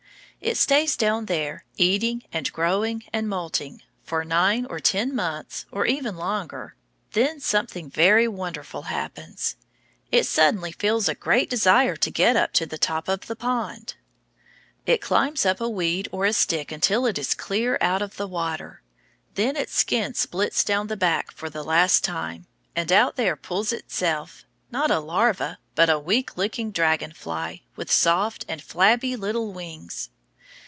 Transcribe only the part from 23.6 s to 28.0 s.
itself, not a larva, but a weak looking dragon fly, with